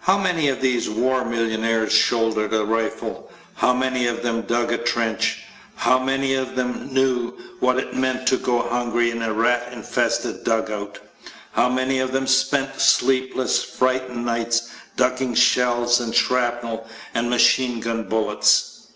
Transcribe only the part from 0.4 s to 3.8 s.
of these war millionaires shouldered a rifle? How